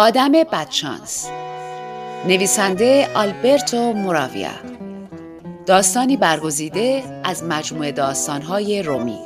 آدم 0.00 0.32
بدشانس. 0.32 1.30
نویسنده 2.28 3.08
آلبرتو 3.14 3.92
موراویا. 3.92 4.50
داستانی 5.66 6.16
برگزیده 6.16 7.02
از 7.24 7.44
مجموعه 7.44 7.92
داستانهای 7.92 8.82
رومی. 8.82 9.18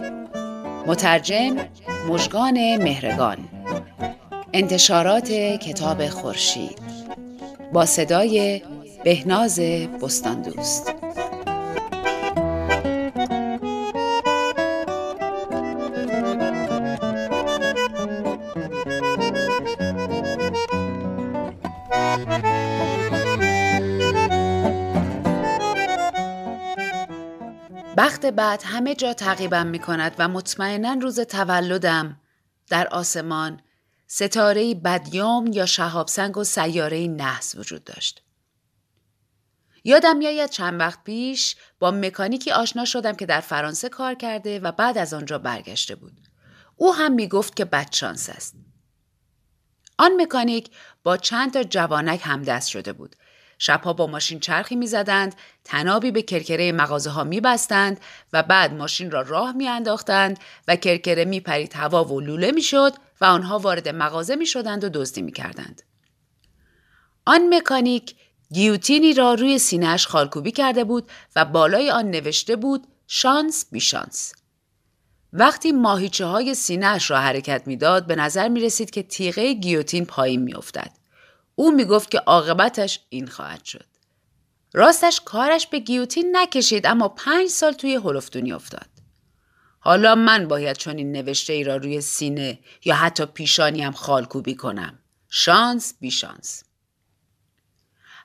مترجم 0.86 1.56
مژگان 2.08 2.76
مهرگان. 2.76 3.36
انتشارات 4.52 5.32
کتاب 5.32 6.08
خورشید. 6.08 6.78
با 7.72 7.86
صدای 7.86 8.62
بهناز 9.04 9.60
بستاندوست. 10.02 10.92
بخت 28.24 28.34
بعد 28.34 28.62
همه 28.62 28.94
جا 28.94 29.12
تعقیبم 29.12 29.66
می 29.66 29.78
کند 29.78 30.14
و 30.18 30.28
مطمئنا 30.28 30.92
روز 30.92 31.20
تولدم 31.20 32.20
در 32.68 32.88
آسمان 32.88 33.60
ستاره 34.06 34.74
بدیام 34.74 35.46
یا 35.46 35.66
شهابسنگ 35.66 36.36
و 36.36 36.44
سیاره 36.44 37.06
نحس 37.06 37.54
وجود 37.54 37.84
داشت. 37.84 38.22
یادم 39.84 40.16
میآید 40.16 40.50
چند 40.50 40.80
وقت 40.80 41.04
پیش 41.04 41.56
با 41.78 41.90
مکانیکی 41.90 42.50
آشنا 42.50 42.84
شدم 42.84 43.12
که 43.12 43.26
در 43.26 43.40
فرانسه 43.40 43.88
کار 43.88 44.14
کرده 44.14 44.60
و 44.60 44.72
بعد 44.72 44.98
از 44.98 45.14
آنجا 45.14 45.38
برگشته 45.38 45.94
بود. 45.94 46.20
او 46.76 46.94
هم 46.94 47.12
می 47.12 47.28
گفت 47.28 47.56
که 47.56 47.64
بدشانس 47.64 48.30
است. 48.30 48.54
آن 49.98 50.22
مکانیک 50.22 50.70
با 51.02 51.16
چند 51.16 51.52
تا 51.52 51.62
جوانک 51.62 52.20
همدست 52.24 52.68
شده 52.68 52.92
بود 52.92 53.16
شبها 53.66 53.92
با 53.92 54.06
ماشین 54.06 54.40
چرخی 54.40 54.76
می‌زدند 54.76 55.34
تنابی 55.64 56.10
به 56.10 56.22
کرکره 56.22 56.72
مغازه 56.72 57.10
ها 57.10 57.24
می 57.24 57.40
بستند 57.40 58.00
و 58.32 58.42
بعد 58.42 58.72
ماشین 58.72 59.10
را 59.10 59.20
راه 59.20 59.52
می 59.52 59.68
انداختند 59.68 60.38
و 60.68 60.76
کرکره 60.76 61.24
می 61.24 61.40
پرید 61.40 61.72
هوا 61.76 62.04
و 62.04 62.20
لوله 62.20 62.52
می 62.52 62.62
شد 62.62 62.92
و 63.20 63.24
آنها 63.24 63.58
وارد 63.58 63.88
مغازه 63.88 64.36
می 64.36 64.46
شدند 64.46 64.84
و 64.84 64.88
دزدی 64.88 65.22
می 65.22 65.32
کردند. 65.32 65.82
آن 67.26 67.54
مکانیک 67.54 68.14
گیوتینی 68.52 69.14
را 69.14 69.34
روی 69.34 69.58
سینهش 69.58 70.06
خالکوبی 70.06 70.52
کرده 70.52 70.84
بود 70.84 71.10
و 71.36 71.44
بالای 71.44 71.90
آن 71.90 72.10
نوشته 72.10 72.56
بود 72.56 72.86
شانس 73.06 73.66
بی 73.70 73.80
شانس. 73.80 74.32
وقتی 75.32 75.72
ماهیچه 75.72 76.24
های 76.24 76.54
سینهش 76.54 77.10
را 77.10 77.20
حرکت 77.20 77.62
می‌داد 77.66 78.06
به 78.06 78.16
نظر 78.16 78.48
می 78.48 78.60
رسید 78.60 78.90
که 78.90 79.02
تیغه 79.02 79.52
گیوتین 79.52 80.04
پایین 80.04 80.42
می 80.42 80.54
افتد. 80.54 81.03
او 81.54 81.70
می 81.72 81.84
گفت 81.84 82.10
که 82.10 82.18
عاقبتش 82.18 83.00
این 83.08 83.26
خواهد 83.26 83.64
شد. 83.64 83.86
راستش 84.72 85.20
کارش 85.24 85.66
به 85.66 85.78
گیوتین 85.78 86.36
نکشید 86.36 86.86
اما 86.86 87.08
پنج 87.08 87.48
سال 87.48 87.72
توی 87.72 87.94
هلفدونی 87.94 88.52
افتاد. 88.52 88.88
حالا 89.80 90.14
من 90.14 90.48
باید 90.48 90.76
چون 90.76 90.96
این 90.96 91.12
نوشته 91.12 91.52
ای 91.52 91.64
را 91.64 91.76
روی 91.76 92.00
سینه 92.00 92.58
یا 92.84 92.94
حتی 92.94 93.26
پیشانی 93.26 93.82
هم 93.82 93.92
خالکوبی 93.92 94.54
کنم. 94.54 94.98
شانس 95.28 95.94
بی 96.00 96.10
شانس. 96.10 96.64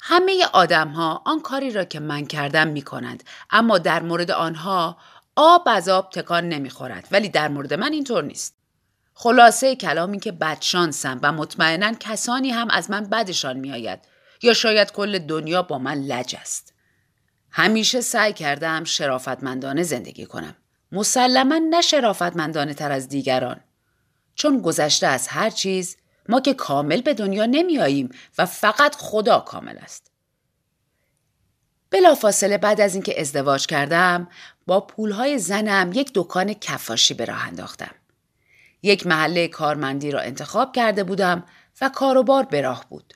همه 0.01 0.45
آدم 0.53 0.87
ها 0.87 1.21
آن 1.25 1.41
کاری 1.41 1.71
را 1.71 1.83
که 1.83 1.99
من 1.99 2.25
کردم 2.25 2.67
می 2.67 2.81
کنند 2.81 3.23
اما 3.49 3.77
در 3.77 4.01
مورد 4.01 4.31
آنها 4.31 4.97
آب 5.35 5.63
از 5.65 5.89
آب 5.89 6.09
تکان 6.09 6.49
نمی 6.49 6.69
خورد 6.69 7.07
ولی 7.11 7.29
در 7.29 7.47
مورد 7.47 7.73
من 7.73 7.93
اینطور 7.93 8.23
نیست. 8.23 8.58
خلاصه 9.21 9.75
کلامی 9.75 10.19
که 10.19 10.31
بدشانسم 10.31 11.19
و 11.23 11.31
مطمئنا 11.31 11.93
کسانی 11.99 12.49
هم 12.49 12.69
از 12.69 12.91
من 12.91 13.03
بدشان 13.03 13.57
میآید 13.57 13.99
یا 14.41 14.53
شاید 14.53 14.91
کل 14.91 15.19
دنیا 15.19 15.61
با 15.61 15.79
من 15.79 15.93
لج 15.93 16.35
است. 16.41 16.73
همیشه 17.51 18.01
سعی 18.01 18.33
کردم 18.33 18.83
شرافتمندانه 18.83 19.83
زندگی 19.83 20.25
کنم. 20.25 20.55
مسلما 20.91 21.59
نه 21.69 21.81
شرافتمندانه 21.81 22.73
تر 22.73 22.91
از 22.91 23.09
دیگران. 23.09 23.59
چون 24.35 24.61
گذشته 24.61 25.07
از 25.07 25.27
هر 25.27 25.49
چیز 25.49 25.97
ما 26.29 26.41
که 26.41 26.53
کامل 26.53 27.01
به 27.01 27.13
دنیا 27.13 27.45
نمی 27.45 27.79
آییم 27.79 28.09
و 28.37 28.45
فقط 28.45 28.95
خدا 28.95 29.39
کامل 29.39 29.77
است. 29.77 30.11
بلافاصله 31.89 32.57
بعد 32.57 32.81
از 32.81 32.93
اینکه 32.93 33.21
ازدواج 33.21 33.67
کردم 33.67 34.27
با 34.67 34.81
پولهای 34.81 35.39
زنم 35.39 35.91
یک 35.93 36.11
دکان 36.15 36.53
کفاشی 36.53 37.13
به 37.13 37.25
راه 37.25 37.47
انداختم. 37.47 37.91
یک 38.81 39.07
محله 39.07 39.47
کارمندی 39.47 40.11
را 40.11 40.19
انتخاب 40.19 40.75
کرده 40.75 41.03
بودم 41.03 41.43
و 41.81 41.89
کاروبار 41.89 42.43
به 42.43 42.61
راه 42.61 42.85
بود. 42.89 43.13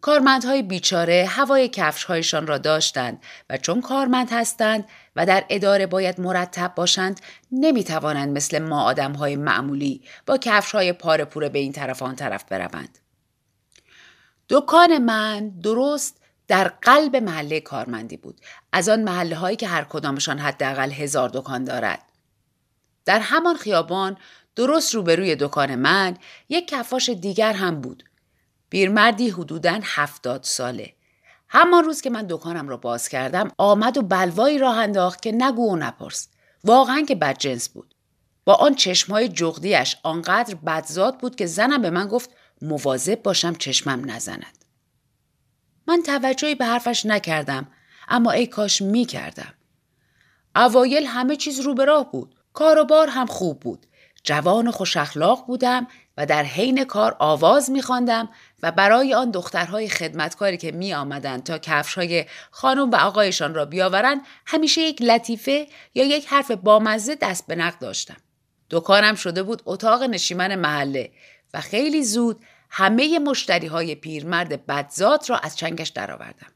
کارمندهای 0.00 0.62
بیچاره 0.62 1.26
هوای 1.28 1.68
کفشهایشان 1.68 2.46
را 2.46 2.58
داشتند 2.58 3.22
و 3.50 3.56
چون 3.56 3.80
کارمند 3.80 4.28
هستند 4.32 4.84
و 5.16 5.26
در 5.26 5.44
اداره 5.48 5.86
باید 5.86 6.20
مرتب 6.20 6.72
باشند 6.76 7.20
نمی 7.52 7.84
توانند 7.84 8.36
مثل 8.36 8.58
ما 8.58 8.82
آدمهای 8.82 9.36
معمولی 9.36 10.02
با 10.26 10.38
کفشهای 10.38 10.92
پاره 10.92 11.24
پوره 11.24 11.48
به 11.48 11.58
این 11.58 11.72
طرف 11.72 12.02
آن 12.02 12.16
طرف 12.16 12.44
بروند. 12.44 12.98
دکان 14.48 14.98
من 14.98 15.48
درست 15.48 16.22
در 16.48 16.68
قلب 16.68 17.16
محله 17.16 17.60
کارمندی 17.60 18.16
بود 18.16 18.40
از 18.72 18.88
آن 18.88 19.02
محله 19.02 19.36
هایی 19.36 19.56
که 19.56 19.68
هر 19.68 19.84
کدامشان 19.84 20.38
حداقل 20.38 20.90
هزار 20.90 21.28
دکان 21.28 21.64
دارد 21.64 22.02
در 23.04 23.20
همان 23.20 23.56
خیابان 23.56 24.16
درست 24.56 24.94
روبروی 24.94 25.36
دکان 25.36 25.74
من 25.74 26.16
یک 26.48 26.68
کفاش 26.68 27.08
دیگر 27.08 27.52
هم 27.52 27.80
بود. 27.80 28.04
بیرمردی 28.70 29.30
حدوداً 29.30 29.78
هفتاد 29.82 30.42
ساله. 30.42 30.92
همان 31.48 31.84
روز 31.84 32.00
که 32.00 32.10
من 32.10 32.26
دکانم 32.28 32.68
را 32.68 32.76
باز 32.76 33.08
کردم 33.08 33.50
آمد 33.58 33.98
و 33.98 34.02
بلوایی 34.02 34.58
راه 34.58 34.76
انداخت 34.76 35.22
که 35.22 35.32
نگو 35.32 35.72
و 35.72 35.76
نپرس. 35.76 36.28
واقعا 36.64 37.02
که 37.08 37.14
بدجنس 37.14 37.68
بود. 37.68 37.94
با 38.44 38.54
آن 38.54 38.74
چشمهای 38.74 39.28
جغدیش 39.28 39.96
آنقدر 40.02 40.54
بدزاد 40.54 41.18
بود 41.18 41.36
که 41.36 41.46
زنم 41.46 41.82
به 41.82 41.90
من 41.90 42.08
گفت 42.08 42.30
مواظب 42.62 43.22
باشم 43.22 43.54
چشمم 43.54 44.10
نزند. 44.10 44.64
من 45.88 46.02
توجهی 46.06 46.54
به 46.54 46.64
حرفش 46.64 47.06
نکردم 47.06 47.66
اما 48.08 48.30
ای 48.30 48.46
کاش 48.46 48.82
می 48.82 49.04
کردم. 49.04 49.54
اوایل 50.56 51.06
همه 51.06 51.36
چیز 51.36 51.60
رو 51.60 51.74
به 51.74 51.84
راه 51.84 52.12
بود. 52.12 52.34
کاروبار 52.52 53.08
هم 53.08 53.26
خوب 53.26 53.60
بود. 53.60 53.86
جوان 54.24 54.68
و 54.68 54.72
خوش 54.72 54.96
اخلاق 54.96 55.46
بودم 55.46 55.86
و 56.16 56.26
در 56.26 56.42
حین 56.42 56.84
کار 56.84 57.16
آواز 57.18 57.70
میخواندم 57.70 58.28
و 58.62 58.72
برای 58.72 59.14
آن 59.14 59.30
دخترهای 59.30 59.88
خدمتکاری 59.88 60.56
که 60.56 60.72
می 60.72 60.94
آمدند 60.94 61.42
تا 61.42 61.58
کفشهای 61.58 62.24
خانم 62.50 62.90
و 62.90 62.96
آقایشان 62.96 63.54
را 63.54 63.64
بیاورند 63.64 64.20
همیشه 64.46 64.80
یک 64.80 65.02
لطیفه 65.02 65.66
یا 65.94 66.04
یک 66.04 66.26
حرف 66.26 66.50
بامزه 66.50 67.14
دست 67.14 67.46
به 67.46 67.54
نقد 67.54 67.78
داشتم. 67.78 68.16
دکانم 68.70 69.14
شده 69.14 69.42
بود 69.42 69.62
اتاق 69.66 70.02
نشیمن 70.02 70.54
محله 70.54 71.10
و 71.54 71.60
خیلی 71.60 72.04
زود 72.04 72.40
همه 72.70 73.18
مشتری 73.18 73.66
های 73.66 73.94
پیرمرد 73.94 74.66
بدزاد 74.66 75.30
را 75.30 75.38
از 75.38 75.56
چنگش 75.56 75.88
درآوردم. 75.88 76.51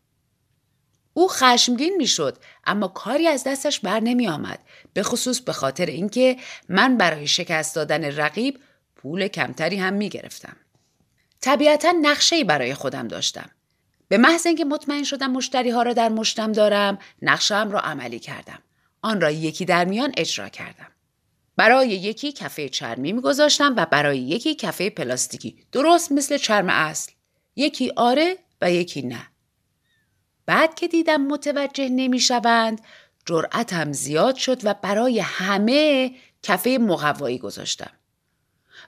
او 1.19 1.29
خشمگین 1.29 1.97
می‌شد 1.97 2.39
اما 2.65 2.89
کاری 2.89 3.27
از 3.27 3.45
دستش 3.45 3.81
بر 3.81 4.01
نمی 4.01 4.29
آمد 4.29 4.59
به 4.93 5.03
خصوص 5.03 5.41
به 5.41 5.53
خاطر 5.53 5.87
اینکه 5.87 6.37
من 6.69 6.97
برای 6.97 7.27
شکست 7.27 7.75
دادن 7.75 8.05
رقیب 8.05 8.61
پول 8.97 9.29
کمتری 9.29 9.77
هم 9.77 9.93
می 9.93 10.09
گرفتم. 10.09 10.57
طبیعتا 11.41 11.95
نقشه 12.03 12.45
برای 12.45 12.75
خودم 12.75 13.09
داشتم. 13.09 13.51
به 14.09 14.19
محض 14.19 14.47
اینکه 14.47 14.65
مطمئن 14.65 15.03
شدم 15.03 15.31
مشتری 15.31 15.71
ها 15.71 15.83
را 15.83 15.93
در 15.93 16.09
مشتم 16.09 16.53
دارم 16.53 16.99
نقشم 17.23 17.71
را 17.71 17.81
عملی 17.81 18.19
کردم. 18.19 18.59
آن 19.03 19.21
را 19.21 19.31
یکی 19.31 19.65
در 19.65 19.85
میان 19.85 20.13
اجرا 20.17 20.49
کردم. 20.49 20.91
برای 21.57 21.89
یکی 21.89 22.33
کفه 22.33 22.69
چرمی 22.69 23.13
میگذاشتم 23.13 23.75
و 23.77 23.87
برای 23.87 24.19
یکی 24.19 24.55
کفه 24.55 24.91
پلاستیکی 24.91 25.57
درست 25.73 26.13
مثل 26.13 26.39
چرم 26.39 26.69
اصل. 26.69 27.13
یکی 27.57 27.93
آره 27.97 28.39
و 28.61 28.71
یکی 28.71 29.03
نه. 29.03 29.27
بعد 30.47 30.75
که 30.75 30.89
دیدم 30.89 31.23
متوجه 31.23 31.89
نمی‌شوند 31.89 32.81
جرأتم 33.27 33.93
زیاد 33.93 34.37
شد 34.37 34.61
و 34.65 34.75
برای 34.75 35.21
همه 35.21 36.11
کفه 36.43 36.79
مقوایی 36.81 37.39
گذاشتم. 37.39 37.91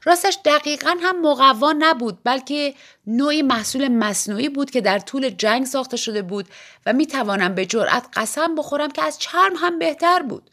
راستش 0.04 0.38
دقیقا 0.44 0.96
هم 1.02 1.22
مقوا 1.22 1.74
نبود 1.78 2.18
بلکه 2.24 2.74
نوعی 3.06 3.42
محصول 3.42 3.88
مصنوعی 3.88 4.48
بود 4.48 4.70
که 4.70 4.80
در 4.80 4.98
طول 4.98 5.30
جنگ 5.30 5.66
ساخته 5.66 5.96
شده 5.96 6.22
بود 6.22 6.48
و 6.86 6.92
می 6.92 7.06
توانم 7.06 7.54
به 7.54 7.66
جرأت 7.66 8.06
قسم 8.12 8.54
بخورم 8.54 8.90
که 8.90 9.02
از 9.02 9.18
چرم 9.18 9.52
هم 9.56 9.78
بهتر 9.78 10.22
بود. 10.22 10.50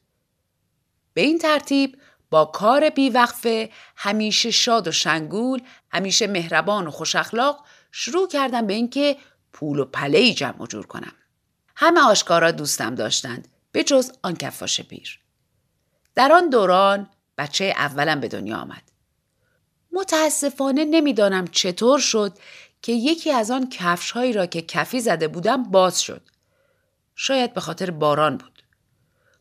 به 1.13 1.21
این 1.21 1.39
ترتیب 1.39 1.97
با 2.29 2.45
کار 2.45 2.89
بیوقفه 2.89 3.69
همیشه 3.95 4.51
شاد 4.51 4.87
و 4.87 4.91
شنگول 4.91 5.61
همیشه 5.91 6.27
مهربان 6.27 6.87
و 6.87 6.91
خوش 6.91 7.15
اخلاق 7.15 7.65
شروع 7.91 8.27
کردم 8.27 8.67
به 8.67 8.73
اینکه 8.73 9.17
پول 9.55 9.79
و 9.79 9.85
پله 9.85 10.33
جمع 10.33 10.61
و 10.61 10.67
جور 10.67 10.85
کنم. 10.85 11.13
همه 11.75 12.01
آشکارا 12.01 12.51
دوستم 12.51 12.95
داشتند 12.95 13.47
به 13.71 13.83
جز 13.83 14.11
آن 14.23 14.35
کفاش 14.35 14.81
پیر. 14.81 15.19
در 16.15 16.31
آن 16.31 16.49
دوران 16.49 17.09
بچه 17.37 17.73
اولم 17.77 18.19
به 18.19 18.27
دنیا 18.27 18.57
آمد. 18.57 18.81
متاسفانه 19.91 20.85
نمی‌دانم 20.85 21.47
چطور 21.47 21.99
شد 21.99 22.37
که 22.81 22.91
یکی 22.91 23.31
از 23.31 23.51
آن 23.51 23.69
کفش 23.69 24.11
هایی 24.11 24.33
را 24.33 24.45
که 24.45 24.61
کفی 24.61 24.99
زده 24.99 25.27
بودم 25.27 25.63
باز 25.63 26.01
شد. 26.01 26.21
شاید 27.15 27.53
به 27.53 27.61
خاطر 27.61 27.91
باران 27.91 28.37
بود. 28.37 28.63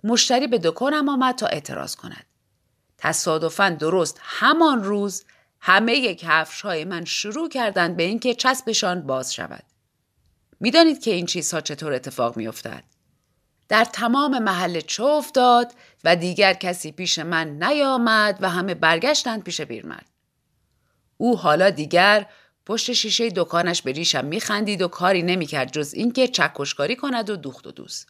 مشتری 0.05 0.47
به 0.47 0.59
دکانم 0.59 1.09
آمد 1.09 1.35
تا 1.35 1.47
اعتراض 1.47 1.97
کند. 1.97 2.27
تصادفا 2.99 3.71
درست 3.71 4.21
همان 4.23 4.85
روز 4.85 5.25
همه 5.61 6.15
کفش 6.15 6.61
های 6.61 6.85
من 6.85 7.05
شروع 7.05 7.49
کردند 7.49 7.97
به 7.97 8.03
اینکه 8.03 8.35
چسبشان 8.35 9.03
باز 9.03 9.35
شود. 9.35 9.74
می‌دانید 10.65 11.03
که 11.03 11.11
این 11.11 11.27
چیزها 11.27 11.61
چطور 11.61 11.93
اتفاق 11.93 12.37
میافتد؟ 12.37 12.85
در 13.69 13.85
تمام 13.85 14.39
محل 14.39 14.81
چه 14.81 15.05
افتاد 15.05 15.73
و 16.05 16.17
دیگر 16.17 16.55
کسی 16.55 16.93
پیش 16.93 17.19
من 17.19 17.63
نیامد 17.63 18.39
و 18.41 18.51
همه 18.51 18.75
برگشتند 18.75 19.43
پیش 19.43 19.61
بیرمرد. 19.61 20.07
او 21.17 21.39
حالا 21.39 21.71
دیگر 21.71 22.27
پشت 22.67 22.93
شیشه 22.93 23.31
دکانش 23.31 23.83
به 23.83 23.93
ریشم 23.93 24.25
میخندید 24.25 24.83
و 24.83 24.89
کاری 24.89 25.23
نمی‌کرد 25.23 25.73
جز 25.73 25.95
اینکه 25.95 26.29
چکشکاری 26.29 26.97
کند 26.97 27.31
و 27.31 27.37
دوخت 27.37 27.67
و 27.67 27.71
دوست. 27.71 28.09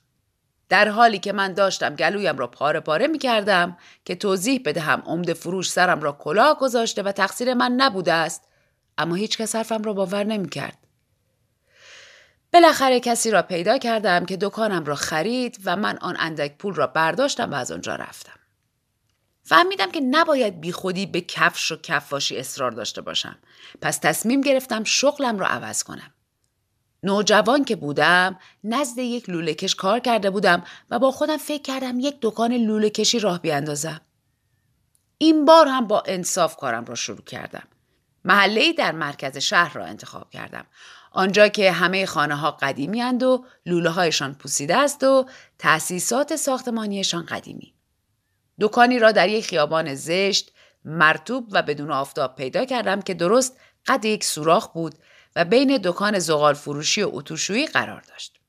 در 0.68 0.88
حالی 0.88 1.18
که 1.18 1.32
من 1.32 1.52
داشتم 1.52 1.94
گلویم 1.94 2.38
را 2.38 2.46
پاره 2.46 2.80
پاره 2.80 3.06
می 3.06 3.18
کردم 3.18 3.76
که 4.04 4.14
توضیح 4.14 4.62
بدهم 4.64 5.02
عمد 5.06 5.32
فروش 5.32 5.70
سرم 5.70 6.00
را 6.00 6.12
کلاه 6.12 6.58
گذاشته 6.58 7.02
و 7.02 7.12
تقصیر 7.12 7.54
من 7.54 7.72
نبوده 7.72 8.12
است 8.12 8.42
اما 8.98 9.14
هیچ 9.14 9.38
کس 9.38 9.56
حرفم 9.56 9.82
را 9.82 9.92
باور 9.92 10.24
نمی 10.24 10.48
کرد. 10.48 10.83
بالاخره 12.54 13.00
کسی 13.00 13.30
را 13.30 13.42
پیدا 13.42 13.78
کردم 13.78 14.26
که 14.26 14.36
دکانم 14.36 14.84
را 14.84 14.94
خرید 14.94 15.58
و 15.64 15.76
من 15.76 15.98
آن 15.98 16.16
اندک 16.18 16.58
پول 16.58 16.74
را 16.74 16.86
برداشتم 16.86 17.50
و 17.50 17.54
از 17.54 17.72
آنجا 17.72 17.94
رفتم. 17.94 18.38
فهمیدم 19.42 19.90
که 19.90 20.00
نباید 20.00 20.60
بیخودی 20.60 21.06
به 21.06 21.20
کفش 21.20 21.72
و 21.72 21.76
کفاشی 21.76 22.38
اصرار 22.38 22.70
داشته 22.70 23.00
باشم. 23.00 23.38
پس 23.80 23.98
تصمیم 23.98 24.40
گرفتم 24.40 24.84
شغلم 24.84 25.38
را 25.38 25.46
عوض 25.46 25.82
کنم. 25.82 26.14
نوجوان 27.02 27.64
که 27.64 27.76
بودم 27.76 28.38
نزد 28.64 28.98
یک 28.98 29.30
لوله 29.30 29.54
کش 29.54 29.74
کار 29.74 29.98
کرده 29.98 30.30
بودم 30.30 30.64
و 30.90 30.98
با 30.98 31.10
خودم 31.10 31.36
فکر 31.36 31.62
کردم 31.62 32.00
یک 32.00 32.16
دکان 32.22 32.52
لوله 32.52 32.90
کشی 32.90 33.18
راه 33.18 33.40
بیاندازم. 33.40 34.00
این 35.18 35.44
بار 35.44 35.68
هم 35.68 35.86
با 35.86 36.02
انصاف 36.06 36.56
کارم 36.56 36.84
را 36.84 36.94
شروع 36.94 37.22
کردم. 37.22 37.68
محله 38.24 38.72
در 38.72 38.92
مرکز 38.92 39.38
شهر 39.38 39.74
را 39.74 39.84
انتخاب 39.84 40.30
کردم. 40.30 40.66
آنجا 41.14 41.49
که 41.49 41.72
همه 41.72 42.06
خانه 42.06 42.37
ها 42.37 42.50
قدیمی 42.50 43.02
اند 43.02 43.22
و 43.22 43.44
لوله 43.66 43.90
هایشان 43.90 44.34
پوسیده 44.34 44.76
است 44.76 45.05
و 45.05 45.26
تأسیسات 45.58 46.37
ساختمانیشان 46.37 47.26
قدیمی. 47.26 47.75
دکانی 48.61 48.99
را 48.99 49.12
در 49.12 49.28
یک 49.28 49.46
خیابان 49.46 49.94
زشت، 49.94 50.52
مرتوب 50.84 51.49
و 51.50 51.62
بدون 51.62 51.90
آفتاب 51.90 52.34
پیدا 52.37 52.64
کردم 52.64 53.02
که 53.02 53.14
درست 53.14 53.56
قد 53.87 54.05
یک 54.05 54.25
سوراخ 54.25 54.72
بود 54.72 54.94
و 55.37 55.44
بین 55.44 55.81
دکان 55.84 56.19
زغال 56.19 56.55
فروشی 56.55 57.02
و 57.02 57.11
اتوشویی 57.12 57.67
قرار 57.67 58.00
داشت. 58.00 58.40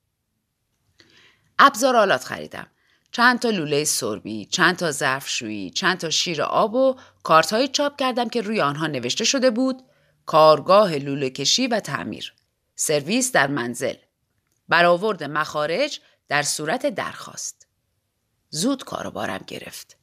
ابزار 1.59 1.95
آلات 1.95 2.23
خریدم. 2.23 2.67
چند 3.11 3.39
تا 3.39 3.49
لوله 3.49 3.83
سربی، 3.83 4.45
چند 4.45 4.75
تا 4.75 4.91
ظرفشویی، 4.91 5.69
چند 5.69 5.97
تا 5.97 6.09
شیر 6.09 6.41
آب 6.41 6.73
و 6.73 6.95
کارت 7.23 7.71
چاپ 7.71 7.97
کردم 7.97 8.29
که 8.29 8.41
روی 8.41 8.61
آنها 8.61 8.87
نوشته 8.87 9.23
شده 9.23 9.49
بود 9.49 9.83
کارگاه 10.25 10.95
لوله 10.95 11.29
کشی 11.29 11.67
و 11.67 11.79
تعمیر. 11.79 12.34
سرویس 12.75 13.31
در 13.31 13.47
منزل. 13.47 13.95
برآورد 14.69 15.23
مخارج 15.23 15.99
در 16.27 16.43
صورت 16.43 16.85
درخواست. 16.85 17.67
زود 18.49 18.83
کاروبارم 18.83 19.43
گرفت. 19.47 19.97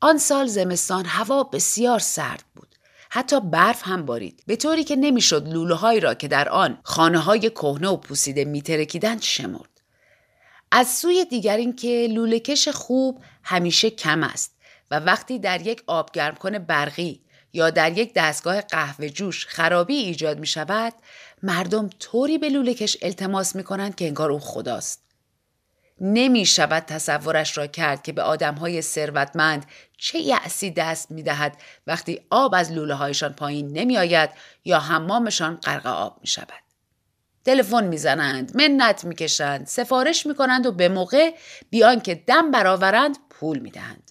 آن 0.00 0.18
سال 0.18 0.46
زمستان 0.46 1.04
هوا 1.06 1.42
بسیار 1.42 1.98
سرد 1.98 2.44
بود. 2.54 2.72
حتی 3.14 3.40
برف 3.40 3.82
هم 3.84 4.06
بارید 4.06 4.42
به 4.46 4.56
طوری 4.56 4.84
که 4.84 4.96
نمی‌شد 4.96 5.48
لوله 5.48 5.74
هایی 5.74 6.00
را 6.00 6.14
که 6.14 6.28
در 6.28 6.48
آن 6.48 6.78
خانه 6.82 7.18
های 7.18 7.50
کهنه 7.50 7.88
و 7.88 7.96
پوسیده 7.96 8.44
میترکیدند 8.44 9.22
شمرد 9.22 9.80
از 10.70 10.88
سوی 10.88 11.24
دیگر 11.24 11.56
اینکه 11.56 12.08
لوله 12.10 12.40
کش 12.40 12.68
خوب 12.68 13.22
همیشه 13.42 13.90
کم 13.90 14.22
است 14.22 14.56
و 14.90 15.00
وقتی 15.00 15.38
در 15.38 15.66
یک 15.66 15.82
آبگرم 15.86 16.34
کنه 16.34 16.58
برقی 16.58 17.22
یا 17.52 17.70
در 17.70 17.98
یک 17.98 18.12
دستگاه 18.14 18.60
قهوه 18.60 19.08
جوش 19.08 19.46
خرابی 19.46 19.94
ایجاد 19.94 20.38
می 20.38 20.46
شود 20.46 20.92
مردم 21.42 21.90
طوری 21.98 22.38
به 22.38 22.48
لوله 22.48 22.74
کش 22.74 22.96
التماس 23.02 23.56
می 23.56 23.64
کنند 23.64 23.94
که 23.94 24.06
انگار 24.06 24.32
او 24.32 24.38
خداست. 24.38 25.02
نمی 26.00 26.46
شود 26.46 26.82
تصورش 26.82 27.58
را 27.58 27.66
کرد 27.66 28.02
که 28.02 28.12
به 28.12 28.22
آدم 28.22 28.54
های 28.54 28.82
ثروتمند 28.82 29.66
چه 29.98 30.18
یعصی 30.18 30.70
دست 30.70 31.10
می 31.10 31.22
دهد 31.22 31.56
وقتی 31.86 32.20
آب 32.30 32.54
از 32.54 32.72
لوله 32.72 32.94
هایشان 32.94 33.32
پایین 33.32 33.72
نمی 33.72 33.98
آید 33.98 34.30
یا 34.64 34.80
حمامشان 34.80 35.56
غرق 35.56 35.86
آب 35.86 36.18
می 36.20 36.26
شود. 36.26 36.62
تلفن 37.44 37.86
می‌زنند، 37.86 38.56
منت 38.56 39.04
می‌کشند، 39.04 39.66
سفارش 39.66 40.26
می‌کنند 40.26 40.66
و 40.66 40.72
به 40.72 40.88
موقع 40.88 41.34
بیان 41.70 42.00
که 42.00 42.14
دم 42.14 42.50
برآورند 42.50 43.16
پول 43.30 43.58
می‌دهند. 43.58 44.10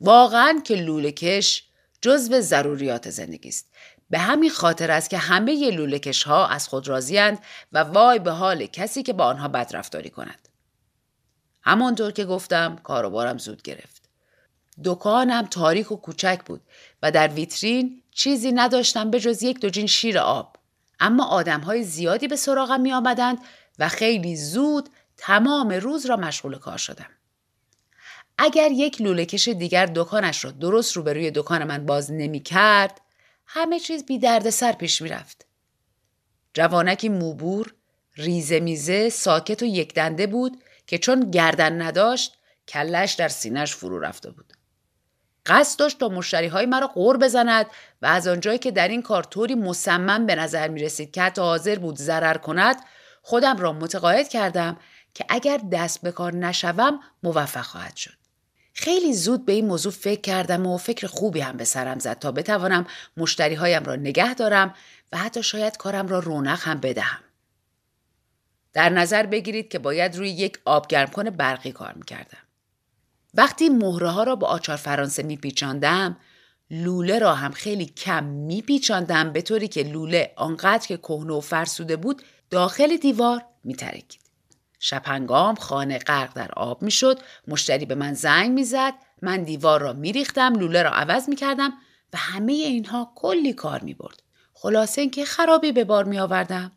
واقعا 0.00 0.60
که 0.64 0.74
لوله 0.74 1.12
کش 1.12 1.64
جزو 2.02 2.40
ضروریات 2.40 3.10
زندگی 3.10 3.48
است 3.48 3.66
به 4.10 4.18
همین 4.18 4.50
خاطر 4.50 4.90
است 4.90 5.10
که 5.10 5.18
همه 5.18 5.70
لولکش 5.70 6.22
ها 6.22 6.46
از 6.46 6.68
خود 6.68 6.88
راضیند 6.88 7.38
و 7.72 7.78
وای 7.78 8.18
به 8.18 8.30
حال 8.30 8.66
کسی 8.66 9.02
که 9.02 9.12
با 9.12 9.24
آنها 9.24 9.48
بدرفتاری 9.48 10.10
کند. 10.10 10.48
همانطور 11.62 12.12
که 12.12 12.24
گفتم 12.24 12.76
کاروبارم 12.76 13.38
زود 13.38 13.62
گرفت. 13.62 14.02
دکانم 14.84 15.46
تاریک 15.46 15.92
و 15.92 15.96
کوچک 15.96 16.40
بود 16.46 16.60
و 17.02 17.10
در 17.10 17.28
ویترین 17.28 18.02
چیزی 18.10 18.52
نداشتم 18.52 19.10
به 19.10 19.20
جز 19.20 19.42
یک 19.42 19.60
دوجین 19.60 19.86
شیر 19.86 20.18
آب. 20.18 20.56
اما 21.00 21.26
آدم 21.26 21.60
های 21.60 21.84
زیادی 21.84 22.28
به 22.28 22.36
سراغم 22.36 22.80
می 22.80 22.92
آمدند 22.92 23.38
و 23.78 23.88
خیلی 23.88 24.36
زود 24.36 24.88
تمام 25.16 25.68
روز 25.68 26.06
را 26.06 26.16
مشغول 26.16 26.58
کار 26.58 26.78
شدم. 26.78 27.10
اگر 28.38 28.70
یک 28.70 29.00
لولهکش 29.00 29.48
دیگر 29.48 29.86
دکانش 29.86 30.44
را 30.44 30.50
درست 30.50 30.96
روبروی 30.96 31.30
دکان 31.30 31.64
من 31.64 31.86
باز 31.86 32.12
نمی 32.12 32.40
کرد 32.40 33.00
همه 33.50 33.80
چیز 33.80 34.06
بی 34.06 34.18
درد 34.18 34.50
سر 34.50 34.72
پیش 34.72 35.02
می 35.02 35.08
رفت. 35.08 35.46
جوانکی 36.54 37.08
موبور، 37.08 37.74
ریزه 38.16 38.60
میزه، 38.60 39.08
ساکت 39.08 39.62
و 39.62 39.66
یک 39.66 39.94
دنده 39.94 40.26
بود 40.26 40.62
که 40.86 40.98
چون 40.98 41.30
گردن 41.30 41.82
نداشت 41.82 42.38
کلش 42.68 43.12
در 43.12 43.28
سینش 43.28 43.74
فرو 43.74 43.98
رفته 43.98 44.30
بود. 44.30 44.52
قصد 45.46 45.78
داشت 45.78 45.98
تا 45.98 46.08
مشتری 46.08 46.46
های 46.46 46.66
مرا 46.66 46.86
غور 46.86 47.16
بزند 47.16 47.66
و 48.02 48.06
از 48.06 48.28
آنجایی 48.28 48.58
که 48.58 48.70
در 48.70 48.88
این 48.88 49.02
کار 49.02 49.22
طوری 49.22 49.54
مصمم 49.54 50.26
به 50.26 50.34
نظر 50.34 50.68
می 50.68 50.82
رسید 50.82 51.10
که 51.10 51.22
حتی 51.22 51.40
حاضر 51.40 51.78
بود 51.78 51.96
ضرر 51.96 52.38
کند 52.38 52.76
خودم 53.22 53.56
را 53.56 53.72
متقاعد 53.72 54.28
کردم 54.28 54.76
که 55.14 55.24
اگر 55.28 55.60
دست 55.72 56.02
به 56.02 56.12
کار 56.12 56.34
نشوم 56.34 57.00
موفق 57.22 57.62
خواهد 57.62 57.96
شد. 57.96 58.27
خیلی 58.80 59.14
زود 59.14 59.44
به 59.44 59.52
این 59.52 59.66
موضوع 59.66 59.92
فکر 59.92 60.20
کردم 60.20 60.66
و 60.66 60.76
فکر 60.76 61.06
خوبی 61.06 61.40
هم 61.40 61.56
به 61.56 61.64
سرم 61.64 61.98
زد 61.98 62.18
تا 62.18 62.32
بتوانم 62.32 62.86
مشتری 63.16 63.54
هایم 63.54 63.84
را 63.84 63.96
نگه 63.96 64.34
دارم 64.34 64.74
و 65.12 65.18
حتی 65.18 65.42
شاید 65.42 65.76
کارم 65.76 66.08
را 66.08 66.18
رونق 66.18 66.58
هم 66.62 66.80
بدهم. 66.80 67.18
در 68.72 68.88
نظر 68.88 69.26
بگیرید 69.26 69.68
که 69.68 69.78
باید 69.78 70.16
روی 70.16 70.30
یک 70.30 70.58
آبگرم 70.64 71.06
کنه 71.10 71.30
برقی 71.30 71.72
کار 71.72 71.92
می‌کردم. 71.92 72.38
وقتی 73.34 73.68
مهره 73.68 74.10
ها 74.10 74.22
را 74.22 74.36
با 74.36 74.46
آچار 74.46 74.76
فرانسه 74.76 75.22
میپیچاندم 75.22 76.16
لوله 76.70 77.18
را 77.18 77.34
هم 77.34 77.52
خیلی 77.52 77.86
کم 77.86 78.24
میپیچاندم 78.24 79.32
به 79.32 79.42
طوری 79.42 79.68
که 79.68 79.82
لوله 79.82 80.32
آنقدر 80.36 80.86
که 80.86 80.96
کهنه 80.96 81.32
و 81.32 81.40
فرسوده 81.40 81.96
بود 81.96 82.22
داخل 82.50 82.96
دیوار 82.96 83.44
میترکید. 83.64 84.27
شپنگام 84.78 85.54
خانه 85.54 85.98
غرق 85.98 86.32
در 86.32 86.52
آب 86.52 86.82
می‌شد 86.82 87.20
مشتری 87.48 87.86
به 87.86 87.94
من 87.94 88.14
زنگ 88.14 88.50
می‌زد 88.50 88.94
من 89.22 89.42
دیوار 89.42 89.80
را 89.80 89.92
میریختم 89.92 90.54
لوله 90.54 90.82
را 90.82 90.90
عوض 90.90 91.28
می‌کردم 91.28 91.72
و 92.12 92.16
همه 92.16 92.52
اینها 92.52 93.12
کلی 93.14 93.52
کار 93.52 93.80
می‌برد 93.80 94.22
خلاصه 94.54 95.00
اینکه 95.00 95.24
خرابی 95.24 95.72
به 95.72 95.84
بار 95.84 96.04
می 96.04 96.18
آوردم. 96.18 96.72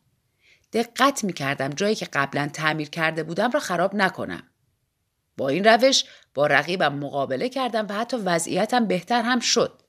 دقت 0.74 1.24
می 1.24 1.34
کردم 1.34 1.70
جایی 1.70 1.96
که 1.96 2.08
قبلا 2.14 2.50
تعمیر 2.54 2.90
کرده 2.90 3.24
بودم 3.24 3.52
را 3.52 3.60
خراب 3.60 3.96
نکنم. 3.96 4.44
با 5.38 5.50
این 5.50 5.64
روش 5.64 6.04
با 6.34 6.48
رقیبم 6.48 6.94
مقابله 6.94 7.50
کردم 7.50 7.88
و 7.90 7.94
حتی 7.94 8.18
وضعیتم 8.18 8.86
بهتر 8.86 9.22
هم 9.22 9.40
شد. 9.40 9.82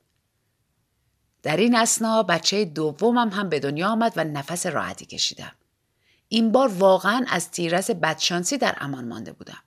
در 1.42 1.57
این 1.57 1.76
اسنا 1.76 2.23
بچه 2.23 2.64
دومم 2.64 3.28
هم 3.28 3.49
به 3.49 3.61
دنیا 3.61 3.88
آمد 3.88 4.12
و 4.16 4.25
نفس 4.25 4.66
راحتی 4.66 5.07
کشیدم. 5.07 5.52
این 6.33 6.53
بار 6.53 6.69
واقعا 6.69 7.25
از 7.29 7.51
تیرس 7.51 7.91
بدشانسی 7.91 8.59
در 8.59 8.77
امان 8.81 9.09
مانده 9.09 9.33
بودم. 9.33 9.62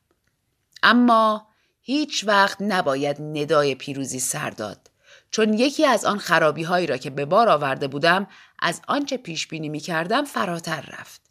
اما 0.84 1.48
هیچ 1.82 2.24
وقت 2.28 2.62
نباید 2.62 3.22
ندای 3.22 3.76
پیروزی 3.76 4.20
سر 4.20 4.50
داد 4.50 4.92
چون 5.32 5.54
یکی 5.54 5.86
از 5.86 6.06
آن 6.06 6.18
خرابی 6.18 6.64
هایی 6.64 6.88
را 6.88 6.98
که 6.98 7.10
به 7.10 7.26
بار 7.26 7.50
آورده 7.50 7.88
بودم 7.88 8.28
از 8.60 8.82
آنچه 8.88 9.18
پیش 9.18 9.48
بینی 9.48 9.70
می 9.70 9.80
کردم 9.80 10.24
فراتر 10.24 10.82
رفت. 10.82 11.22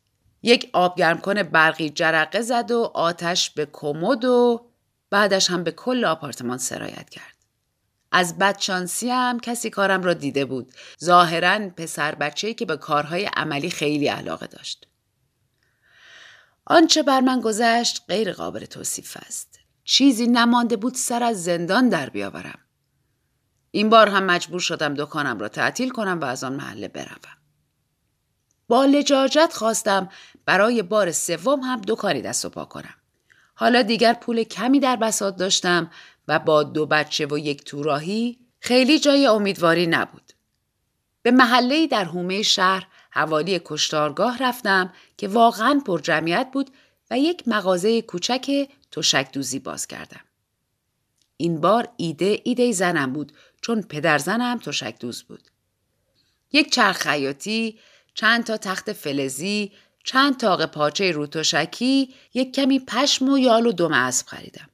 یک 0.42 0.70
آبگرم 0.72 1.18
کنه 1.18 1.42
برقی 1.42 1.90
جرقه 1.90 2.42
زد 2.42 2.70
و 2.70 2.90
آتش 2.94 3.50
به 3.50 3.68
کمد 3.72 4.24
و 4.24 4.66
بعدش 5.10 5.50
هم 5.50 5.64
به 5.64 5.70
کل 5.70 6.04
آپارتمان 6.04 6.58
سرایت 6.58 7.10
کرد. 7.10 7.36
از 8.12 8.38
بدشانسی 8.38 9.10
هم 9.10 9.40
کسی 9.40 9.70
کارم 9.70 10.02
را 10.02 10.14
دیده 10.14 10.44
بود. 10.44 10.72
ظاهرا 11.04 11.68
پسر 11.68 12.14
بچه‌ای 12.14 12.54
که 12.54 12.66
به 12.66 12.76
کارهای 12.76 13.24
عملی 13.24 13.70
خیلی 13.70 14.08
علاقه 14.08 14.46
داشت. 14.46 14.86
آنچه 16.66 17.02
بر 17.02 17.20
من 17.20 17.40
گذشت 17.40 18.02
غیر 18.08 18.32
قابل 18.32 18.64
توصیف 18.64 19.16
است. 19.16 19.58
چیزی 19.84 20.26
نمانده 20.26 20.76
بود 20.76 20.94
سر 20.94 21.22
از 21.22 21.44
زندان 21.44 21.88
در 21.88 22.10
بیاورم. 22.10 22.58
این 23.70 23.88
بار 23.88 24.08
هم 24.08 24.24
مجبور 24.24 24.60
شدم 24.60 24.94
دکانم 24.94 25.38
را 25.38 25.48
تعطیل 25.48 25.90
کنم 25.90 26.20
و 26.20 26.24
از 26.24 26.44
آن 26.44 26.52
محله 26.52 26.88
بروم. 26.88 27.18
با 28.68 28.84
لجاجت 28.84 29.52
خواستم 29.54 30.08
برای 30.46 30.82
بار 30.82 31.12
سوم 31.12 31.60
هم 31.60 31.80
دکانی 31.88 32.22
دست 32.22 32.44
و 32.44 32.48
پا 32.48 32.64
کنم. 32.64 32.94
حالا 33.54 33.82
دیگر 33.82 34.12
پول 34.12 34.44
کمی 34.44 34.80
در 34.80 34.96
بساط 34.96 35.36
داشتم 35.36 35.90
و 36.28 36.38
با 36.38 36.62
دو 36.62 36.86
بچه 36.86 37.26
و 37.26 37.38
یک 37.38 37.64
توراهی 37.64 38.38
خیلی 38.60 38.98
جای 38.98 39.26
امیدواری 39.26 39.86
نبود. 39.86 40.32
به 41.22 41.30
محله 41.30 41.86
در 41.86 42.04
حومه 42.04 42.42
شهر 42.42 42.86
حوالی 43.10 43.60
کشتارگاه 43.64 44.42
رفتم 44.42 44.92
که 45.16 45.28
واقعا 45.28 45.82
پر 45.86 46.00
جمعیت 46.00 46.48
بود 46.52 46.70
و 47.10 47.18
یک 47.18 47.48
مغازه 47.48 48.02
کوچک 48.02 48.68
تشک 48.90 49.32
دوزی 49.32 49.58
باز 49.58 49.86
کردم. 49.86 50.20
این 51.36 51.60
بار 51.60 51.88
ایده 51.96 52.40
ایده 52.44 52.72
زنم 52.72 53.12
بود 53.12 53.32
چون 53.60 53.82
پدر 53.82 54.18
زنم 54.18 54.58
تشک 54.58 54.98
دوز 55.00 55.22
بود. 55.22 55.50
یک 56.52 56.72
چرخ 56.72 56.96
خیاطی، 56.96 57.78
چند 58.14 58.44
تا 58.44 58.56
تخت 58.56 58.92
فلزی، 58.92 59.72
چند 60.04 60.36
تاق 60.36 60.66
پاچه 60.66 61.10
روتوشکی، 61.10 62.14
یک 62.34 62.54
کمی 62.54 62.78
پشم 62.78 63.28
و 63.28 63.38
یال 63.38 63.66
و 63.66 63.72
دم 63.72 63.92
اسب 63.92 64.26
خریدم. 64.26 64.68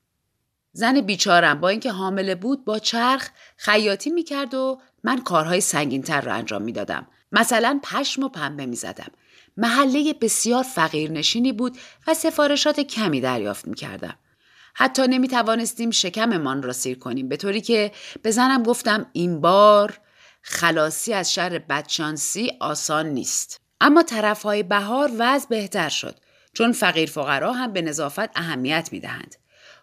زن 0.73 1.01
بیچارم 1.01 1.61
با 1.61 1.69
اینکه 1.69 1.93
حامله 1.93 2.35
بود 2.35 2.65
با 2.65 2.79
چرخ 2.79 3.29
خیاطی 3.57 4.11
می‌کرد 4.11 4.55
و 4.55 4.81
من 5.05 5.21
کارهای 5.21 5.61
سنگینتر 5.61 6.21
را 6.21 6.35
انجام 6.35 6.63
می‌دادم. 6.63 7.07
مثلا 7.33 7.81
پشم 7.83 8.23
و 8.23 8.29
پنبه 8.29 8.67
می‌زدم. 8.67 9.13
محله 9.61 10.15
بسیار 10.21 10.63
فقیرنشینی 10.63 11.53
بود 11.53 11.79
و 12.07 12.15
سفارشات 12.15 12.81
کمی 12.81 13.21
دریافت 13.21 13.69
می‌کردم. 13.69 14.15
حتی 14.75 15.03
نمی 15.09 15.29
توانستیم 15.29 15.91
شکممان 15.91 16.63
را 16.63 16.73
سیر 16.73 16.99
کنیم 16.99 17.29
به 17.29 17.37
طوری 17.37 17.61
که 17.61 17.93
به 18.23 18.31
زنم 18.31 18.63
گفتم 18.63 19.07
این 19.13 19.41
بار 19.41 19.99
خلاصی 20.43 21.13
از 21.13 21.33
شر 21.33 21.59
بدشانسی 21.59 22.53
آسان 22.61 23.07
نیست. 23.07 23.61
اما 23.81 24.03
طرفهای 24.03 24.63
بهار 24.63 25.11
وضع 25.19 25.49
بهتر 25.49 25.89
شد 25.89 26.17
چون 26.53 26.73
فقیر 26.73 27.11
فقرا 27.11 27.53
هم 27.53 27.73
به 27.73 27.83
نظافت 27.83 28.39
اهمیت 28.39 28.89
می 28.93 29.01
دهند. 29.01 29.37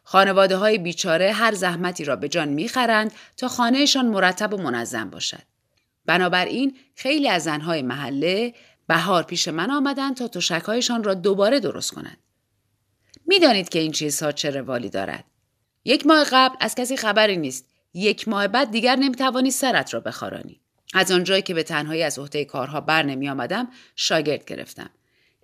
خانواده 0.04 0.58
های 0.58 0.78
بیچاره 0.78 1.34
هر 1.34 1.54
زحمتی 1.54 2.04
را 2.04 2.16
به 2.16 2.30
جان 2.30 2.48
می‌خرند 2.48 3.12
تا 3.38 3.48
خانهشان 3.48 4.06
مرتب 4.06 4.54
و 4.54 4.58
منظم 4.58 5.10
باشد. 5.10 5.44
بنابراین 6.06 6.78
خیلی 6.96 7.30
از 7.30 7.44
زنهای 7.44 7.82
محله 7.82 8.54
بهار 8.88 9.24
پیش 9.24 9.48
من 9.48 9.72
آمدند 9.72 10.16
تا 10.16 10.28
تشکهایشان 10.28 11.04
را 11.04 11.14
دوباره 11.14 11.60
درست 11.60 11.92
کنند. 11.92 12.18
می‌دانید 13.26 13.70
که 13.70 13.80
این 13.80 13.92
چیزها 13.92 14.32
چه 14.32 14.50
روالی 14.50 14.90
دارد. 14.90 15.26
یک 15.86 16.08
ماه 16.08 16.24
قبل 16.32 16.56
از 16.60 16.76
کسی 16.76 16.98
خبری 16.98 17.38
نیست. 17.38 17.66
یک 17.94 18.28
ماه 18.28 18.48
بعد 18.48 18.72
دیگر 18.72 18.96
نمی‌توانی 18.96 19.52
سرت 19.52 19.94
را 19.94 20.00
بخارانی. 20.00 20.62
از 20.94 21.12
آنجایی 21.12 21.42
که 21.42 21.54
به 21.54 21.64
تنهایی 21.64 22.04
از 22.04 22.20
عهده 22.20 22.46
کارها 22.46 22.82
بر 22.82 23.04
نمی 23.04 23.30
آمدم 23.30 23.68
شاگرد 23.96 24.46
گرفتم. 24.46 24.90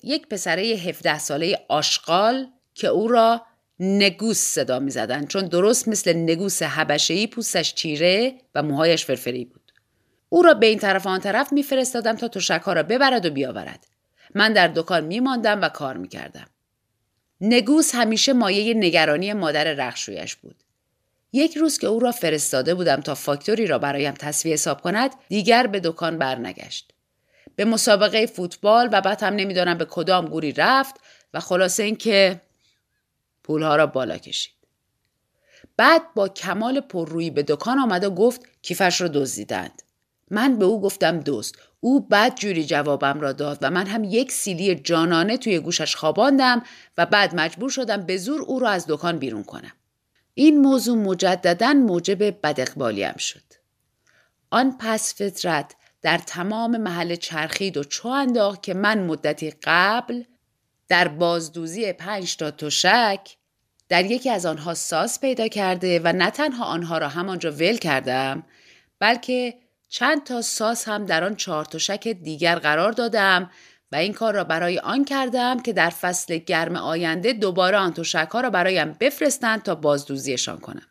یک 0.03 0.27
پسره 0.27 0.63
17 0.63 1.19
ساله 1.19 1.65
آشغال 1.69 2.47
که 2.73 2.88
او 2.88 3.07
را 3.07 3.45
نگوس 3.79 4.38
صدا 4.38 4.79
می 4.79 4.91
زدن 4.91 5.25
چون 5.25 5.47
درست 5.47 5.88
مثل 5.88 6.13
نگوس 6.13 6.63
حبشهی 6.63 7.27
پوستش 7.27 7.73
چیره 7.73 8.41
و 8.55 8.63
موهایش 8.63 9.05
فرفری 9.05 9.45
بود. 9.45 9.62
او 10.34 10.42
را 10.42 10.54
به 10.54 10.66
این 10.66 10.80
طرف 10.80 11.08
آن 11.08 11.20
طرف 11.20 11.54
میفرستادم 11.54 12.16
تا 12.16 12.28
تشکها 12.28 12.74
را 12.74 12.84
ببرد 12.84 13.25
و 13.25 13.30
بیاورد. 13.30 13.88
من 14.36 14.54
در 14.54 14.68
دکان 14.68 15.04
میماندم 15.04 15.62
و 15.62 15.70
کار 15.70 15.98
می‌کردم. 15.98 16.48
نگوس 17.42 17.96
همیشه 17.96 18.34
مایه 18.34 18.74
نگرانی 18.74 19.34
مادر 19.34 19.74
رخشویش 19.74 20.36
بود. 20.36 20.56
یک 21.34 21.58
روز 21.58 21.78
که 21.78 21.88
او 21.88 22.00
را 22.00 22.12
فرستاده 22.12 22.75
بودم 22.75 23.02
تا 23.02 23.16
فاکتوری 23.16 23.68
را 23.68 23.80
برایم 23.80 24.13
تصویه 24.13 24.54
حساب 24.54 24.82
کند 24.82 25.12
دیگر 25.30 25.68
به 25.68 25.80
دکان 25.80 26.18
برنگشت. 26.18 26.92
به 27.56 27.66
مسابقه 27.66 28.25
فوتبال 28.25 28.90
و 28.92 29.02
بعد 29.02 29.24
هم 29.24 29.34
نمی‌دانم 29.34 29.78
به 29.78 29.86
کدام 29.86 30.25
گوری 30.25 30.52
رفت 30.52 30.96
و 31.34 31.40
خلاصه 31.40 31.84
اینکه 31.84 32.42
پولها 33.44 33.75
را 33.75 33.88
بالا 33.88 34.18
کشید. 34.18 34.54
بعد 35.78 36.02
با 36.16 36.30
کمال 36.30 36.80
پررویی 36.80 37.32
به 37.32 37.44
دکان 37.44 37.80
آمد 37.80 38.04
و 38.04 38.10
گفت 38.10 38.42
کیفش 38.62 39.02
را 39.02 39.08
دزدیدند. 39.08 39.82
من 40.32 40.60
به 40.60 40.65
او 40.65 40.82
گفتم 40.82 41.20
دوست 41.20 41.56
او 41.80 42.08
بد 42.08 42.36
جوری 42.36 42.65
جوابم 42.65 43.22
را 43.22 43.32
داد 43.32 43.58
و 43.62 43.72
من 43.72 43.88
هم 43.88 44.03
یک 44.03 44.32
سیلی 44.32 44.75
جانانه 44.75 45.38
توی 45.38 45.60
گوشش 45.60 45.96
خواباندم 45.96 46.63
و 46.98 47.06
بعد 47.06 47.36
مجبور 47.36 47.70
شدم 47.70 48.06
به 48.06 48.18
زور 48.18 48.42
او 48.42 48.60
را 48.60 48.70
از 48.70 48.86
دکان 48.88 49.20
بیرون 49.20 49.44
کنم. 49.44 49.72
این 50.34 50.62
موضوع 50.62 50.98
مجددا 50.98 51.74
موجب 51.74 52.42
بدقبالیم 52.42 53.15
شد. 53.18 53.44
آن 54.51 54.77
پس 54.80 55.13
فطرت 55.13 55.75
در 56.01 56.18
تمام 56.18 56.77
محل 56.77 57.15
چرخید 57.15 57.77
و 57.77 57.84
چو 57.84 58.08
انداخت 58.08 58.63
که 58.63 58.74
من 58.74 59.00
مدتی 59.00 59.53
قبل 59.63 60.24
در 60.88 61.08
بازدوزی 61.08 61.94
پنج 61.94 62.38
تا 62.38 62.51
تشک 62.51 63.38
در 63.89 64.06
یکی 64.06 64.30
از 64.30 64.46
آنها 64.46 64.74
ساز 64.74 65.22
پیدا 65.22 65.48
کرده 65.48 66.01
و 66.03 66.13
نه 66.13 66.30
تنها 66.30 66.65
آنها 66.65 66.98
را 66.98 67.08
همانجا 67.08 67.51
ول 67.51 67.77
کردم 67.77 68.44
بلکه 69.00 69.53
چند 69.93 70.23
تا 70.23 70.41
ساز 70.41 70.83
هم 70.83 71.05
در 71.05 71.23
آن 71.23 71.35
چهار 71.35 71.65
تشک 71.65 72.07
دیگر 72.07 72.55
قرار 72.55 72.91
دادم 72.91 73.51
و 73.91 73.95
این 73.95 74.13
کار 74.13 74.33
را 74.33 74.43
برای 74.43 74.79
آن 74.79 75.05
کردم 75.05 75.59
که 75.59 75.73
در 75.73 75.89
فصل 75.89 76.38
گرم 76.38 76.75
آینده 76.75 77.33
دوباره 77.33 77.77
آن 77.77 77.93
تشک 77.93 78.29
ها 78.31 78.41
را 78.41 78.50
برایم 78.50 78.97
بفرستند 79.00 79.63
تا 79.63 79.75
بازدوزیشان 79.75 80.57
کنم. 80.57 80.88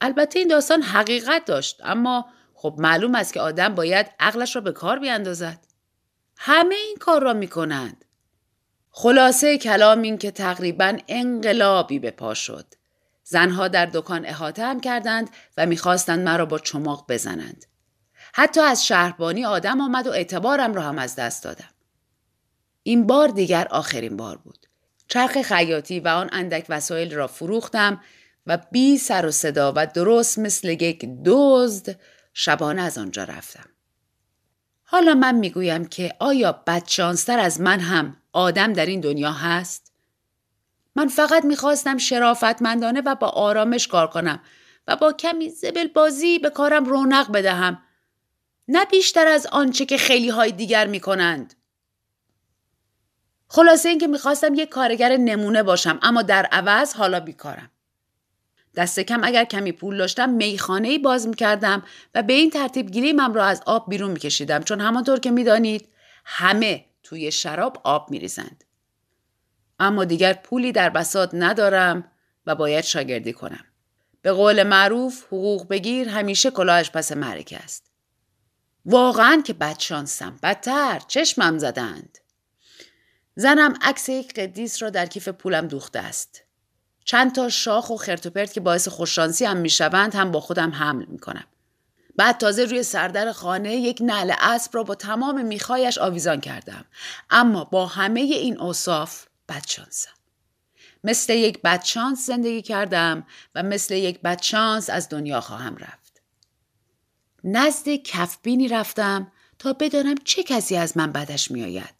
البته 0.00 0.38
این 0.38 0.48
داستان 0.48 0.82
حقیقت 0.82 1.44
داشت 1.44 1.80
اما 1.84 2.26
خب 2.54 2.74
معلوم 2.78 3.14
است 3.14 3.32
که 3.32 3.40
آدم 3.40 3.74
باید 3.74 4.06
عقلش 4.20 4.56
را 4.56 4.62
به 4.62 4.72
کار 4.72 4.98
بیاندازد. 4.98 5.58
همه 6.36 6.74
این 6.74 6.96
کار 7.00 7.22
را 7.22 7.32
می 7.32 7.48
کنند. 7.48 8.04
خلاصه 8.90 9.58
کلام 9.58 10.02
این 10.02 10.18
که 10.18 10.30
تقریبا 10.30 10.98
انقلابی 11.08 11.98
به 11.98 12.10
پا 12.10 12.34
شد. 12.34 12.74
زنها 13.24 13.68
در 13.68 13.86
دکان 13.86 14.26
احاطه 14.26 14.64
هم 14.64 14.80
کردند 14.80 15.30
و 15.56 15.66
می‌خواستند 15.66 16.20
مرا 16.20 16.46
با 16.46 16.58
چماق 16.58 17.04
بزنند. 17.08 17.67
حتی 18.38 18.60
از 18.60 18.86
شهربانی 18.86 19.44
آدم 19.44 19.80
آمد 19.80 20.06
و 20.06 20.10
اعتبارم 20.10 20.74
را 20.74 20.82
هم 20.82 20.98
از 20.98 21.16
دست 21.16 21.44
دادم. 21.44 21.70
این 22.82 23.06
بار 23.06 23.28
دیگر 23.28 23.68
آخرین 23.70 24.16
بار 24.16 24.36
بود. 24.36 24.66
چرخ 25.08 25.42
خیاطی 25.42 26.00
و 26.00 26.08
آن 26.08 26.28
اندک 26.32 26.66
وسایل 26.68 27.14
را 27.14 27.26
فروختم 27.26 28.00
و 28.46 28.58
بی 28.72 28.98
سر 28.98 29.26
و 29.26 29.30
صدا 29.30 29.72
و 29.76 29.86
درست 29.86 30.38
مثل 30.38 30.68
یک 30.68 31.08
دزد 31.24 32.00
شبانه 32.34 32.82
از 32.82 32.98
آنجا 32.98 33.24
رفتم. 33.24 33.68
حالا 34.84 35.14
من 35.14 35.34
می‌گویم 35.34 35.84
که 35.84 36.16
آیا 36.18 36.52
بدشانستر 36.52 37.38
از 37.38 37.60
من 37.60 37.80
هم 37.80 38.16
آدم 38.32 38.72
در 38.72 38.86
این 38.86 39.00
دنیا 39.00 39.32
هست؟ 39.32 39.92
من 40.96 41.08
فقط 41.08 41.44
می‌خواستم 41.44 41.98
شرافتمندانه 41.98 43.00
و 43.00 43.14
با 43.14 43.28
آرامش 43.28 43.88
کار 43.88 44.06
کنم 44.06 44.40
و 44.88 44.96
با 44.96 45.12
کمی 45.12 45.50
زبل 45.50 45.86
بازی 45.86 46.38
به 46.38 46.50
کارم 46.50 46.84
رونق 46.84 47.32
بدهم 47.32 47.82
نه 48.68 48.84
بیشتر 48.84 49.26
از 49.26 49.46
آنچه 49.46 49.84
که 49.86 49.96
خیلی 49.96 50.28
های 50.28 50.52
دیگر 50.52 50.86
می 50.86 51.00
کنند. 51.00 51.54
خلاصه 53.48 53.88
اینکه 53.88 54.06
می‌خواستم 54.06 54.54
یک 54.54 54.68
کارگر 54.68 55.16
نمونه 55.16 55.62
باشم 55.62 55.98
اما 56.02 56.22
در 56.22 56.46
عوض 56.52 56.94
حالا 56.94 57.20
بیکارم. 57.20 57.70
دست 58.76 59.00
کم 59.00 59.24
اگر 59.24 59.44
کمی 59.44 59.72
پول 59.72 59.98
داشتم 59.98 60.28
میخانه 60.30 60.88
ای 60.88 60.98
باز 60.98 61.28
می‌کردم 61.28 61.82
و 62.14 62.22
به 62.22 62.32
این 62.32 62.50
ترتیب 62.50 62.90
گلیمم 62.90 63.34
را 63.34 63.44
از 63.44 63.62
آب 63.66 63.90
بیرون 63.90 64.10
میکشیدم 64.10 64.62
چون 64.62 64.80
همانطور 64.80 65.20
که 65.20 65.30
می‌دانید 65.30 65.88
همه 66.24 66.84
توی 67.02 67.32
شراب 67.32 67.80
آب 67.84 68.10
میریزند. 68.10 68.64
اما 69.78 70.04
دیگر 70.04 70.32
پولی 70.32 70.72
در 70.72 70.90
بساط 70.90 71.30
ندارم 71.32 72.10
و 72.46 72.54
باید 72.54 72.84
شاگردی 72.84 73.32
کنم. 73.32 73.64
به 74.22 74.32
قول 74.32 74.62
معروف 74.62 75.24
حقوق 75.24 75.68
بگیر 75.68 76.08
همیشه 76.08 76.50
کلاهش 76.50 76.90
پس 76.90 77.12
مرکه 77.12 77.56
است. 77.56 77.87
واقعا 78.90 79.42
که 79.46 79.52
بدشانسم 79.52 80.38
بدتر. 80.42 81.02
چشمم 81.08 81.58
زدند. 81.58 82.18
زنم 83.36 83.74
عکس 83.82 84.08
یک 84.08 84.34
قدیس 84.34 84.82
را 84.82 84.90
در 84.90 85.06
کیف 85.06 85.28
پولم 85.28 85.66
دوخته 85.66 85.98
است. 85.98 86.42
چند 87.04 87.34
تا 87.34 87.48
شاخ 87.48 87.90
و 87.90 87.96
خرتوپرت 87.96 88.52
که 88.52 88.60
باعث 88.60 88.88
خوششانسی 88.88 89.44
هم 89.44 89.56
می‌شوند 89.56 90.14
هم 90.14 90.32
با 90.32 90.40
خودم 90.40 90.70
حمل 90.70 91.04
می‌کنم. 91.04 91.44
بعد 92.16 92.38
تازه 92.38 92.64
روی 92.64 92.82
سردر 92.82 93.32
خانه 93.32 93.76
یک 93.76 93.98
نعل 94.00 94.32
اسب 94.40 94.70
را 94.74 94.82
با 94.82 94.94
تمام 94.94 95.44
میخایش 95.44 95.98
آویزان 95.98 96.40
کردم. 96.40 96.84
اما 97.30 97.64
با 97.64 97.86
همه 97.86 98.20
این 98.20 98.60
اوصاف 98.60 99.26
بدشانسم 99.48 100.10
مثل 101.04 101.32
یک 101.32 101.62
بدشانس 101.62 102.26
زندگی 102.26 102.62
کردم 102.62 103.26
و 103.54 103.62
مثل 103.62 103.94
یک 103.94 104.20
بدشانس 104.20 104.90
از 104.90 105.08
دنیا 105.08 105.40
خواهم 105.40 105.76
رفت. 105.76 106.07
نزد 107.44 107.88
کفبینی 107.88 108.68
رفتم 108.68 109.32
تا 109.58 109.72
بدانم 109.72 110.14
چه 110.24 110.42
کسی 110.42 110.76
از 110.76 110.96
من 110.96 111.12
بدش 111.12 111.50
میآید. 111.50 111.94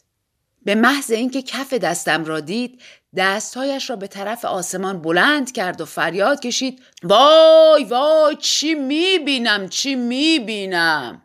به 0.64 0.74
محض 0.74 1.10
اینکه 1.10 1.42
کف 1.42 1.74
دستم 1.74 2.24
را 2.24 2.40
دید 2.40 2.82
دستهایش 3.16 3.90
را 3.90 3.96
به 3.96 4.06
طرف 4.06 4.44
آسمان 4.44 5.02
بلند 5.02 5.52
کرد 5.52 5.80
و 5.80 5.84
فریاد 5.84 6.40
کشید 6.40 6.82
وای 7.02 7.84
وای 7.84 8.36
چی 8.36 8.74
می‌بینم 8.74 9.68
چی 9.68 9.94
می‌بینم؟ 9.94 11.22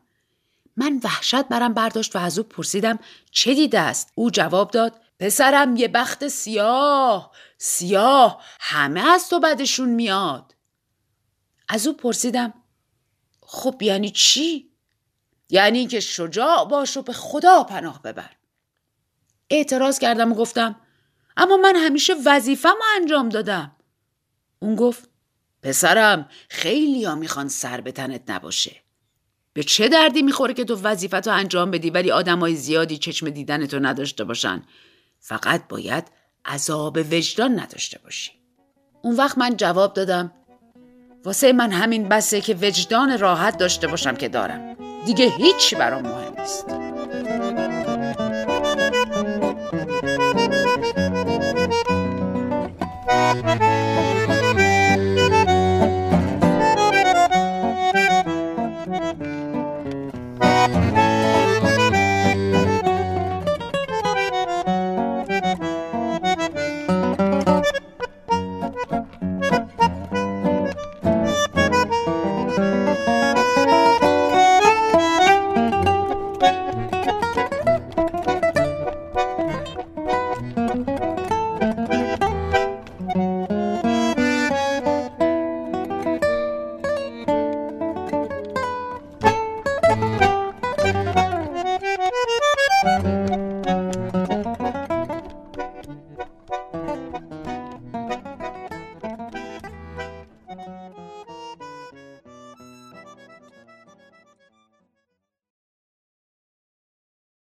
من 0.77 0.99
وحشت 1.03 1.43
برم 1.43 1.73
برداشت 1.73 2.15
و 2.15 2.19
از 2.19 2.39
او 2.39 2.43
پرسیدم 2.43 2.99
چه 3.31 3.53
دیده 3.53 3.79
است؟ 3.79 4.11
او 4.15 4.31
جواب 4.31 4.71
داد 4.71 4.93
پسرم 5.19 5.75
یه 5.75 5.87
بخت 5.87 6.27
سیاه 6.27 7.31
سیاه 7.57 8.43
همه 8.59 9.09
از 9.09 9.29
تو 9.29 9.39
بدشون 9.39 9.89
میاد. 9.89 10.55
از 11.69 11.87
او 11.87 11.93
پرسیدم 11.93 12.53
خب 13.53 13.81
یعنی 13.81 14.09
چی؟ 14.09 14.71
یعنی 15.49 15.87
که 15.87 15.99
شجاع 15.99 16.65
باش 16.65 16.97
و 16.97 17.01
به 17.01 17.13
خدا 17.13 17.63
پناه 17.63 18.01
ببر. 18.01 18.29
اعتراض 19.49 19.99
کردم 19.99 20.31
و 20.31 20.35
گفتم 20.35 20.75
اما 21.37 21.57
من 21.57 21.75
همیشه 21.75 22.13
وظیفم 22.25 22.75
انجام 22.95 23.29
دادم. 23.29 23.75
اون 24.59 24.75
گفت 24.75 25.09
پسرم 25.63 26.29
خیلی 26.49 27.03
ها 27.03 27.15
می‌خوان 27.15 27.47
سر 27.47 27.81
به 27.81 27.91
تنت 27.91 28.29
نباشه. 28.29 28.75
به 29.53 29.63
چه 29.63 29.89
دردی 29.89 30.21
می‌خوره 30.21 30.53
که 30.53 30.65
تو 30.65 30.75
وظیفتو 30.75 31.31
انجام 31.31 31.71
بدی 31.71 31.89
ولی 31.89 32.11
آدمای 32.11 32.55
زیادی 32.55 32.97
چشم 32.97 33.29
دیدنتو 33.29 33.79
نداشته 33.79 34.23
باشن؟ 34.23 34.63
فقط 35.19 35.67
باید 35.67 36.07
عذاب 36.45 36.97
وجدان 36.97 37.59
نداشته 37.59 37.99
باشی. 38.03 38.31
اون 39.01 39.15
وقت 39.15 39.37
من 39.37 39.57
جواب 39.57 39.93
دادم 39.93 40.31
واسه 41.25 41.53
من 41.53 41.71
همین 41.71 42.09
بسه 42.09 42.41
که 42.41 42.53
وجدان 42.61 43.19
راحت 43.19 43.57
داشته 43.57 43.87
باشم 43.87 44.15
که 44.15 44.29
دارم 44.29 44.75
دیگه 45.05 45.25
هیچی 45.25 45.75
برام 45.75 46.01
مهم 46.01 46.33
نیست. 46.39 46.65